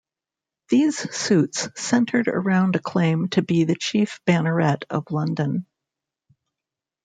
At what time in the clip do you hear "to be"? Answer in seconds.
3.33-3.65